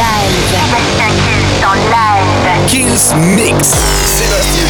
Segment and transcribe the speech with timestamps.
[0.00, 0.32] live.
[0.48, 2.66] Kills en live.
[2.68, 3.68] Kills Mix.
[4.06, 4.69] Sébastien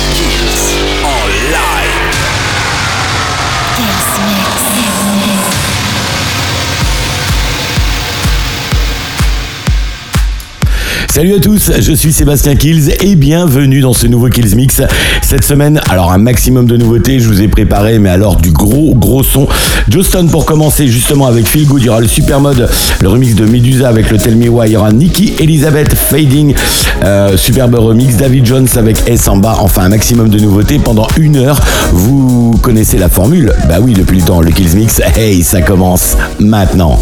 [11.13, 14.81] Salut à tous, je suis Sébastien Kills et bienvenue dans ce nouveau Kills Mix.
[15.23, 18.95] Cette semaine, alors un maximum de nouveautés, je vous ai préparé, mais alors du gros
[18.95, 19.49] gros son.
[19.89, 23.35] Justin pour commencer justement avec Feel Good, il y aura le Super Mode, le remix
[23.35, 26.55] de Medusa avec le Tell Me Why, il y aura Nikki Elizabeth Fading,
[27.03, 31.09] euh, superbe remix, David Jones avec S en bas, enfin un maximum de nouveautés pendant
[31.19, 31.61] une heure.
[31.93, 36.17] Vous connaissez la formule Bah oui, depuis le temps, le Kills Mix, hey, ça commence
[36.39, 37.01] maintenant.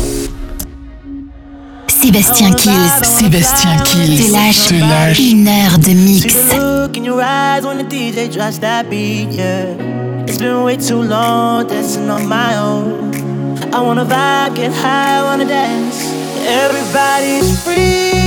[2.00, 2.72] Sébastien Kills.
[3.02, 4.26] Sébastien Kills.
[4.26, 5.18] Te lâche, Te lâche.
[5.18, 6.34] une heure de mix.
[8.30, 9.64] Drops that beat, yeah.
[10.26, 13.10] It's been way too long dancing on my own.
[13.72, 16.04] I wanna vibe, get high, wanna dance.
[16.46, 18.17] Everybody's free,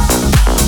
[0.00, 0.59] Bye.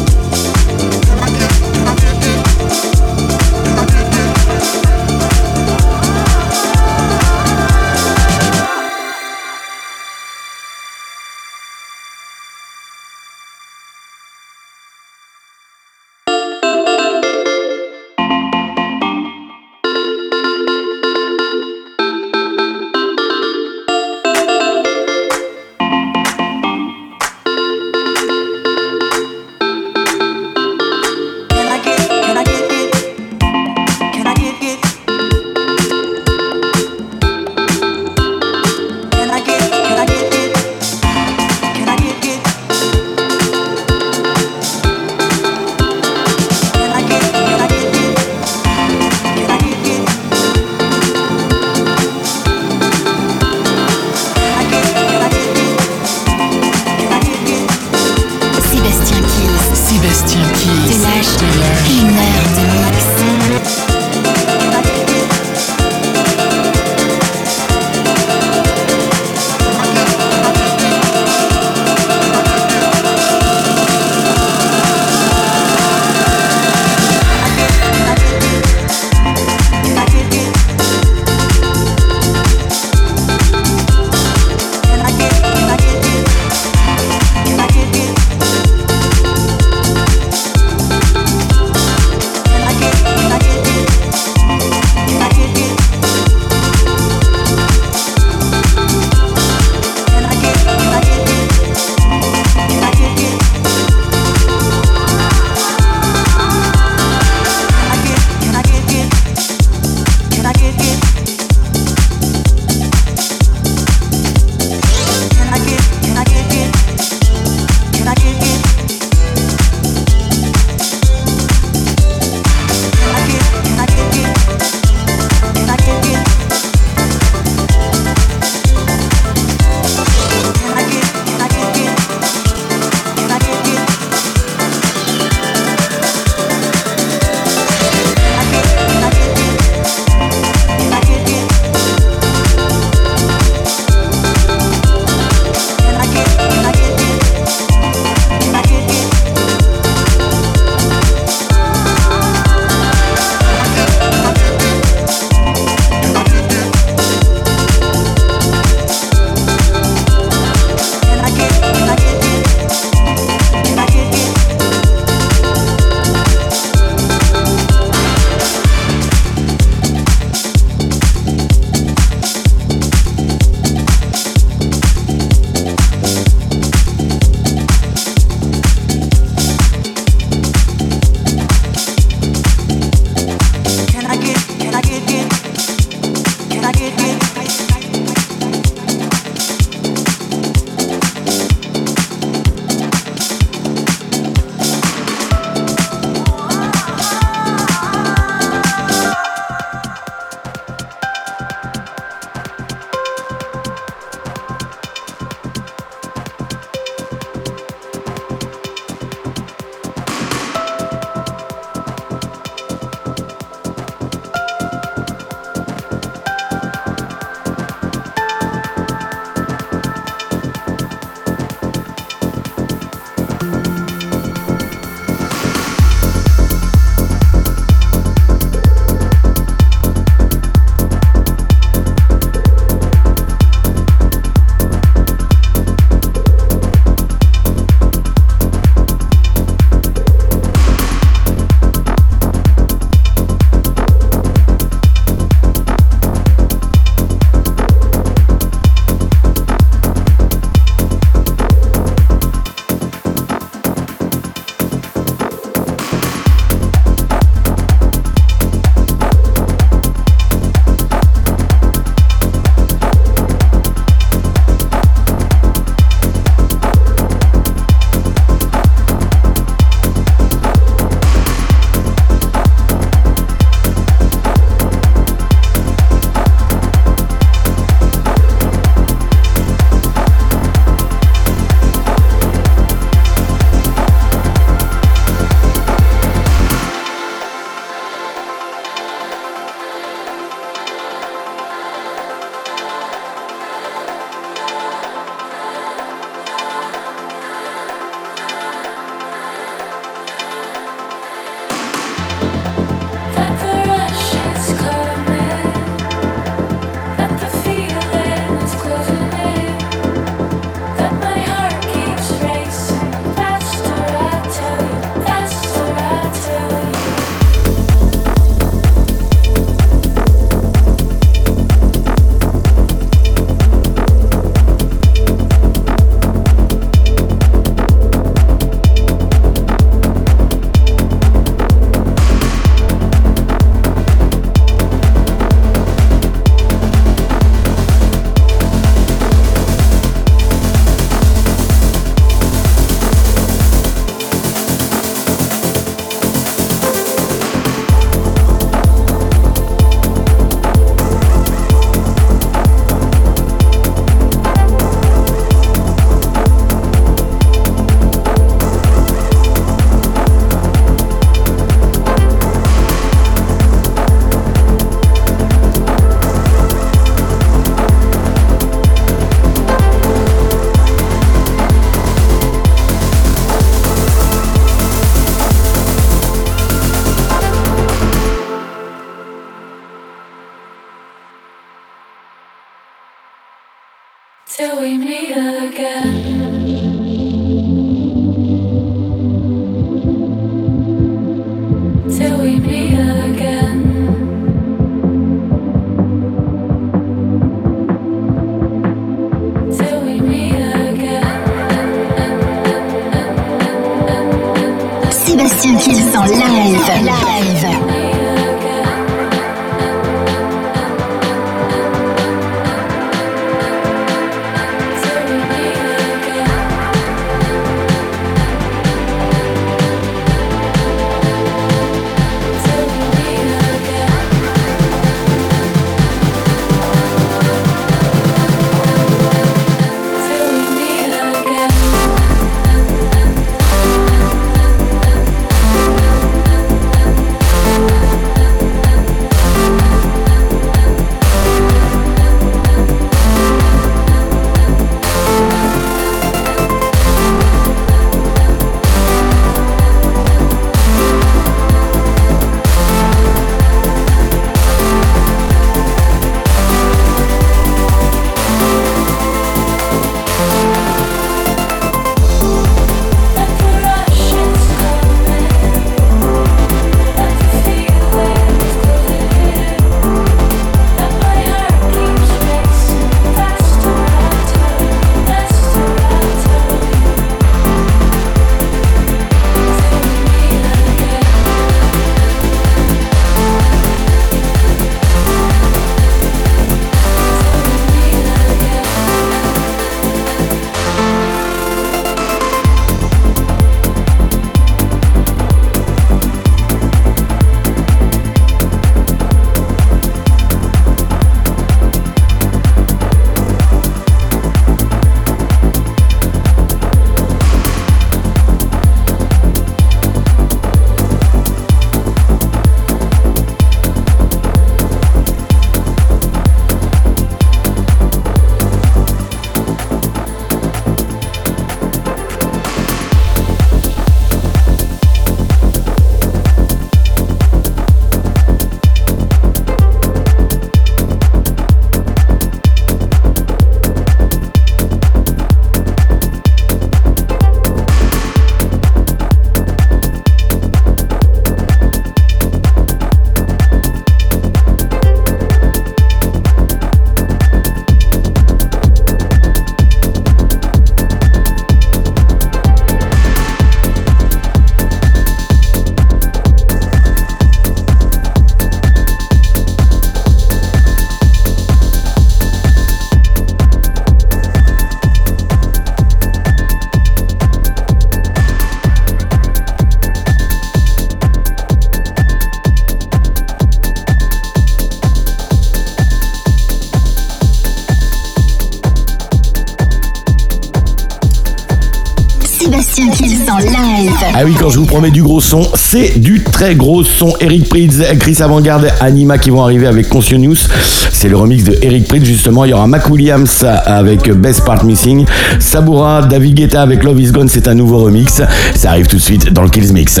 [584.18, 587.14] Ah oui, quand je vous promets du gros son, c'est du très gros son.
[587.20, 590.48] Eric Prydz, Chris Avantgarde, Anima qui vont arriver avec Conscious.
[590.90, 592.46] C'est le remix de Eric Prydz, justement.
[592.46, 595.04] Il y aura Mac Williams avec Best Part Missing.
[595.38, 598.22] Sabura, David Guetta avec Love Is Gone, c'est un nouveau remix.
[598.54, 600.00] Ça arrive tout de suite dans le Kills Mix.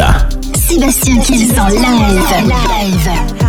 [0.66, 2.46] Sébastien Kills en live.
[2.46, 3.45] live.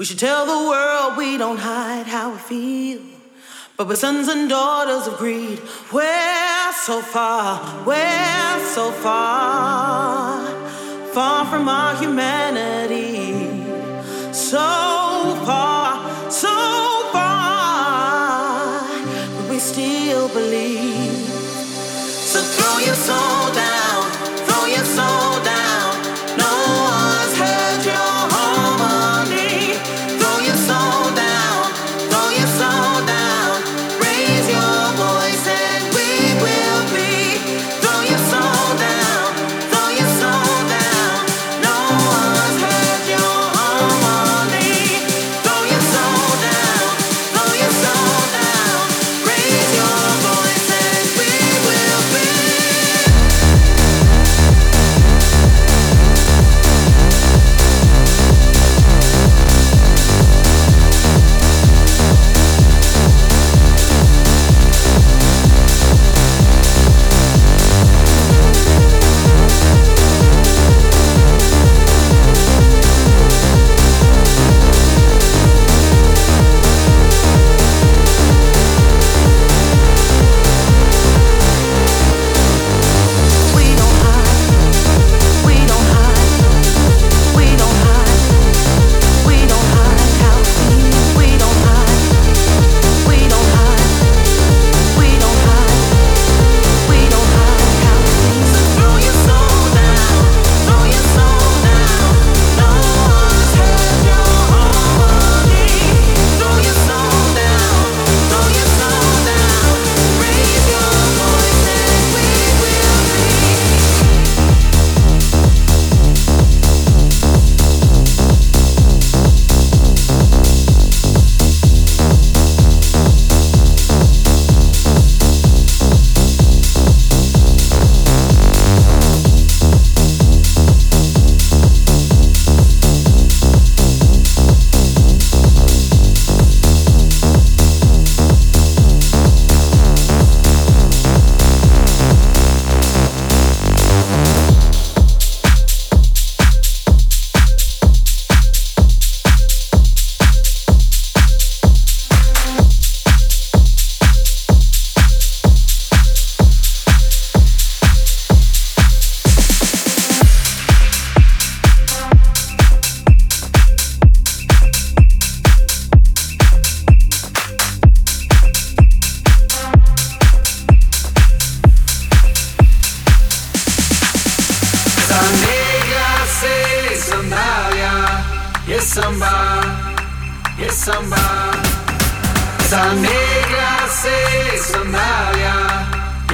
[0.00, 3.02] We should tell the world we don't hide how we feel.
[3.76, 5.60] But we're sons and daughters of greed.
[5.92, 10.40] We're so far, we're so far,
[11.12, 13.44] far from our humanity.
[14.32, 14.56] So
[15.44, 16.48] far, so
[17.12, 18.80] far,
[19.36, 21.28] but we still believe.
[22.32, 24.10] So throw your soul down,
[24.46, 25.29] throw your soul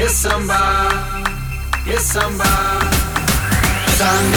[0.06, 0.60] Yes, samba.
[1.84, 2.44] Yes, samba.
[3.98, 4.36] Samba.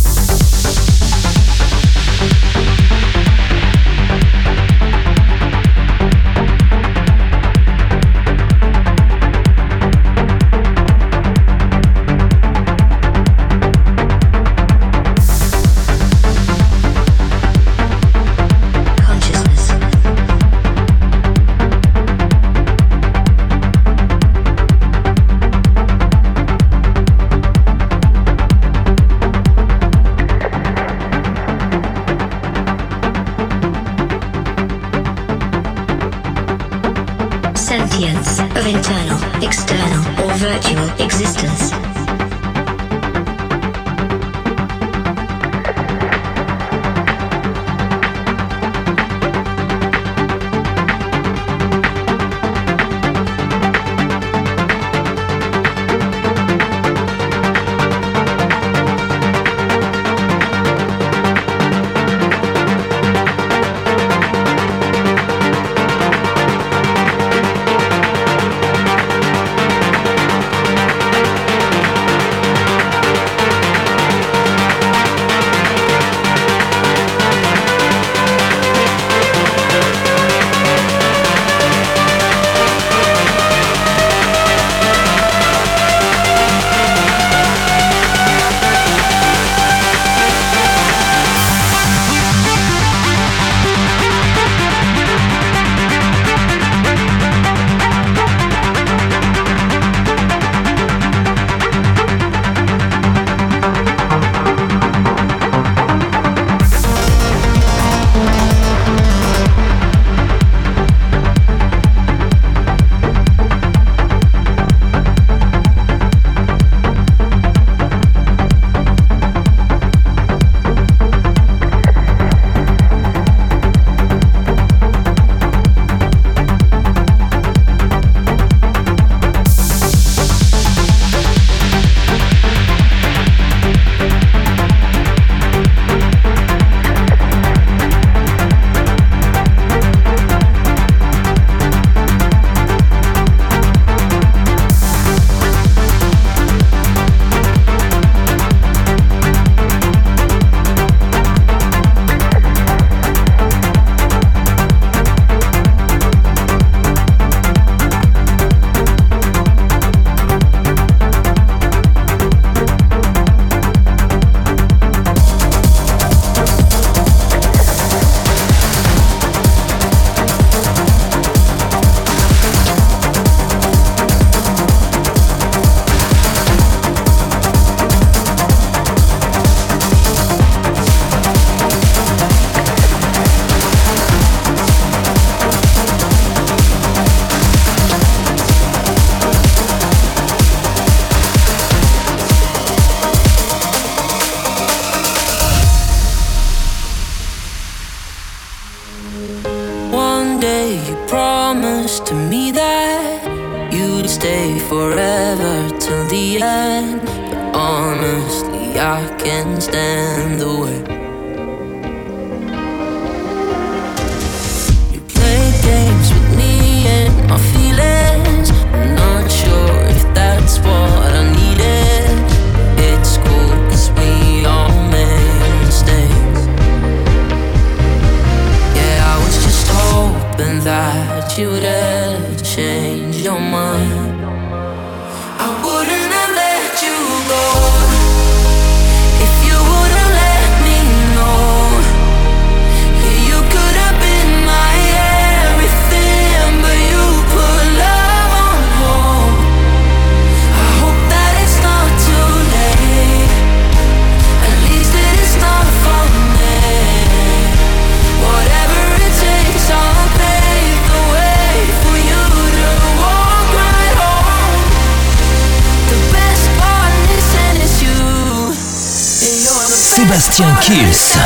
[270.71, 271.17] Kills.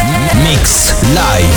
[0.44, 1.55] Mix live.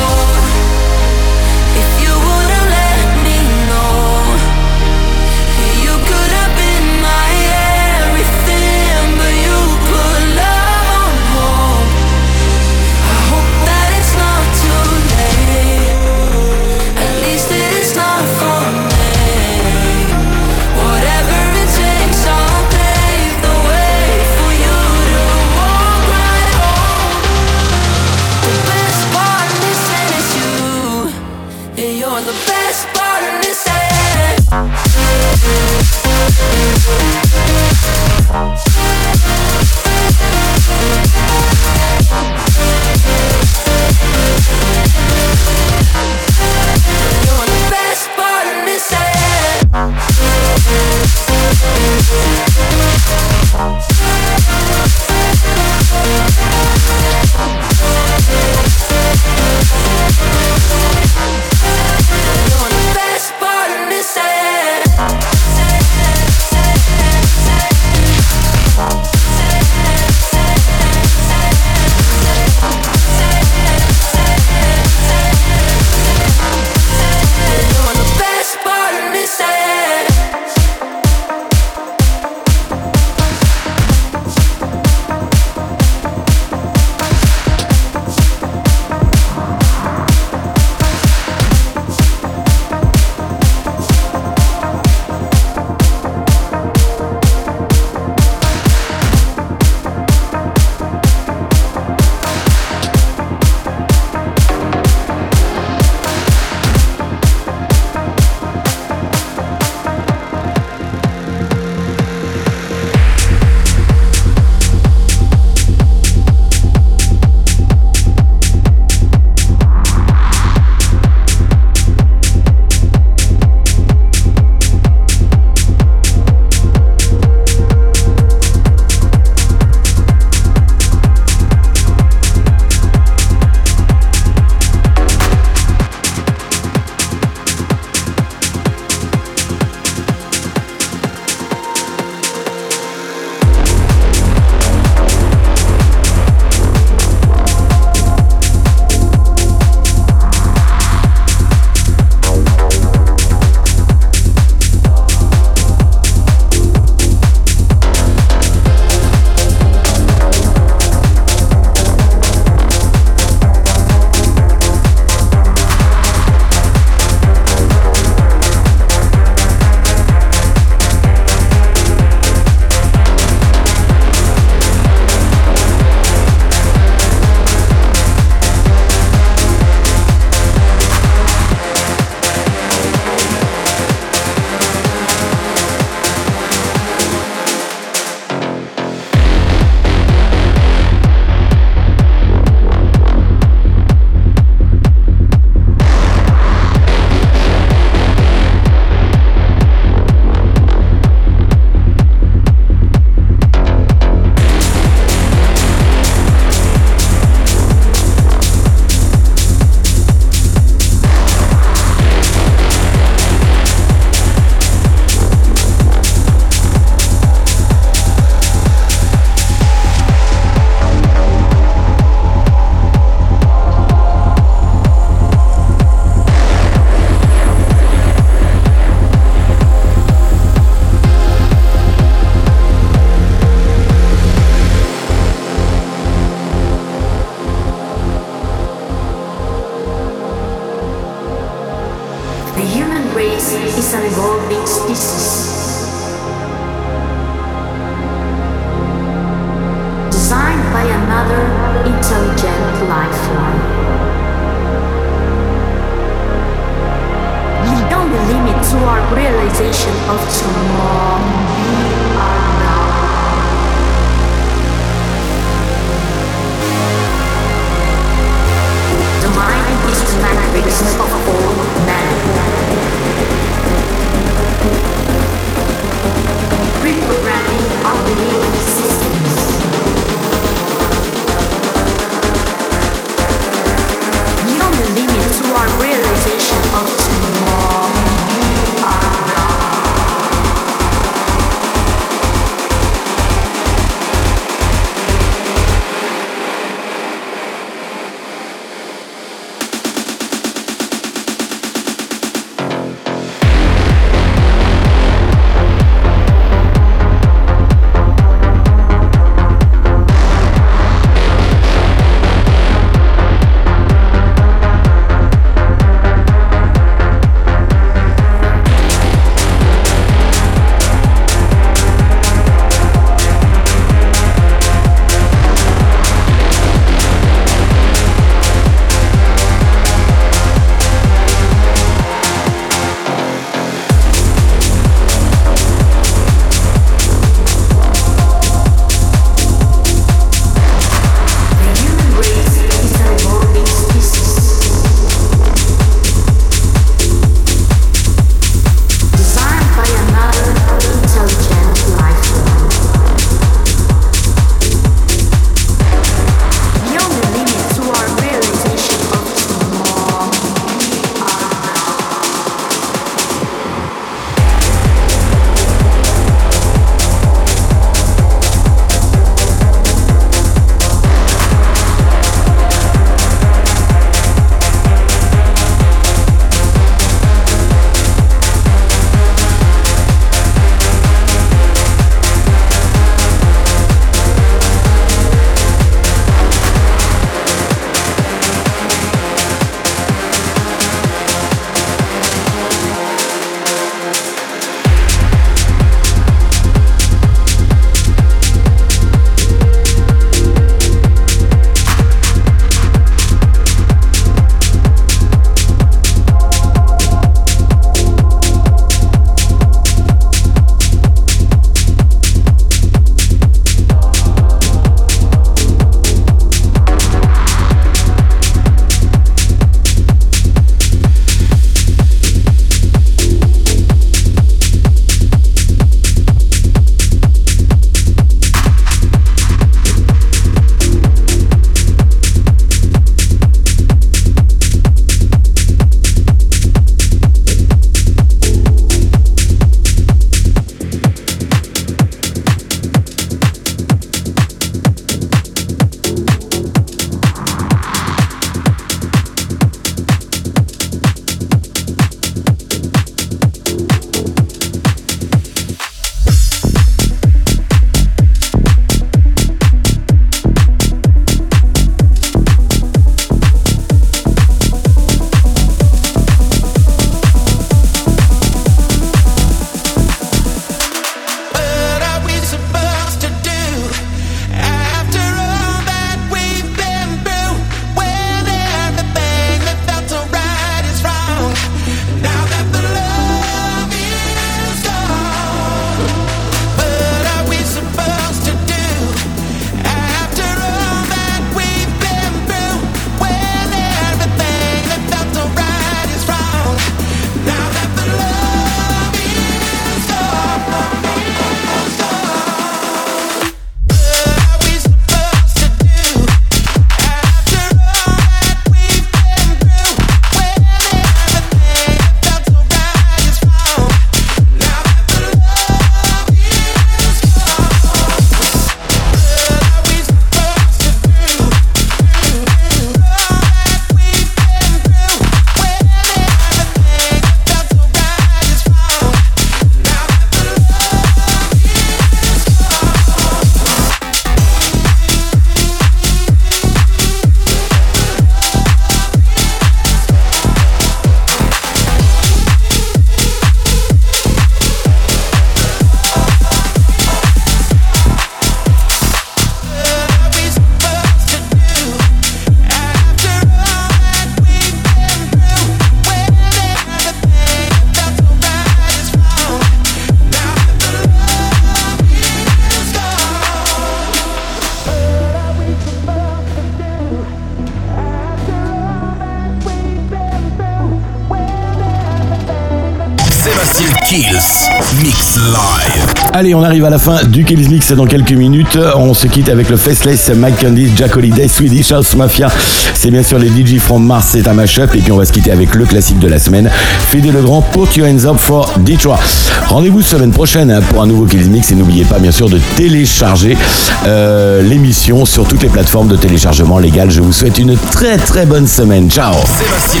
[576.40, 578.78] Allez, on arrive à la fin du Kills Mix dans quelques minutes.
[578.96, 582.48] On se quitte avec le Faceless Mike Candice, Jack Holiday, Swedish House Mafia.
[582.94, 584.94] C'est bien sûr les DJ from Mars, c'est un mashup.
[584.94, 586.70] Et puis on va se quitter avec le classique de la semaine,
[587.10, 589.20] Fédé le Grand, Put Your Hands Up for Detroit.
[589.68, 591.72] Rendez-vous semaine prochaine pour un nouveau Kills Mix.
[591.72, 593.58] Et n'oubliez pas bien sûr de télécharger
[594.06, 597.10] euh, l'émission sur toutes les plateformes de téléchargement légal.
[597.10, 599.10] Je vous souhaite une très très bonne semaine.
[599.10, 600.00] Ciao Sébastien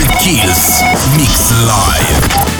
[1.18, 2.59] Mix Live.